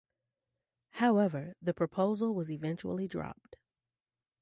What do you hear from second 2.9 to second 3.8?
dropped.